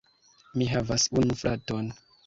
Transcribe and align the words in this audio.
Mi 0.61 0.69
havas 0.71 1.07
unu 1.23 1.39
fraton. 1.45 1.97